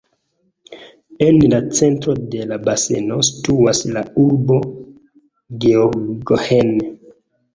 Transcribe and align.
En 1.25 1.35
la 1.51 1.57
centro 1.79 2.13
de 2.35 2.47
la 2.51 2.57
baseno 2.69 3.17
situas 3.27 3.81
la 3.97 4.03
urbo 4.23 4.57
Gheorgheni. 5.67 6.91